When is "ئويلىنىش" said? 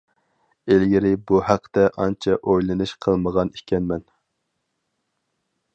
2.41-2.95